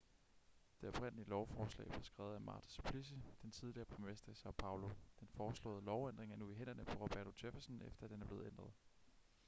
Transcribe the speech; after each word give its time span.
det 0.81 0.89
oprindelige 0.89 1.29
lovforslag 1.29 1.87
blev 1.89 2.03
skrevet 2.03 2.35
af 2.35 2.41
marta 2.41 2.65
suplicy 2.67 3.13
den 3.41 3.51
tidligere 3.51 3.85
borgmester 3.85 4.31
i 4.31 4.35
são 4.35 4.51
paulo. 4.51 4.89
den 5.19 5.27
foreslåede 5.27 5.85
lovændring 5.85 6.31
er 6.31 6.35
nu 6.37 6.49
i 6.51 6.55
hænderne 6.55 6.85
på 6.85 7.03
roberto 7.03 7.31
jefferson 7.45 7.81
efter 7.87 8.03
at 8.03 8.09
den 8.11 8.21
er 8.21 8.25
blevet 8.27 8.45
ændret 8.47 8.71